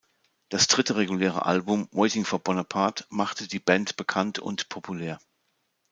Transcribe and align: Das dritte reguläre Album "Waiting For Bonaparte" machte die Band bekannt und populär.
Das 0.49 0.65
dritte 0.65 0.95
reguläre 0.95 1.45
Album 1.45 1.87
"Waiting 1.91 2.25
For 2.25 2.39
Bonaparte" 2.39 3.05
machte 3.09 3.47
die 3.47 3.59
Band 3.59 3.97
bekannt 3.97 4.39
und 4.39 4.67
populär. 4.67 5.19